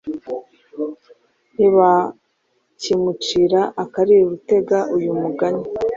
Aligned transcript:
Ntibakimucira 1.53 3.61
akari 3.83 4.13
urutega 4.23 4.79
uyu 4.95 5.11
mugani 5.21 5.63